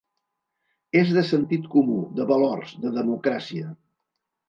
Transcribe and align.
És 1.01 1.11
de 1.17 1.23
sentit 1.33 1.69
comú, 1.75 2.01
de 2.21 2.29
valors, 2.35 2.75
de 2.87 2.97
democràcia. 3.01 3.73